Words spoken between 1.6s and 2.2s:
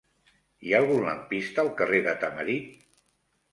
al carrer de